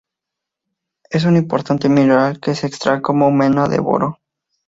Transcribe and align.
Es 1.11 1.25
un 1.25 1.35
importante 1.37 1.87
mineral 1.87 2.39
que 2.39 2.55
se 2.55 2.65
extrae 2.65 3.03
como 3.03 3.29
mena 3.29 3.67
de 3.67 3.77
boro. 3.79 4.17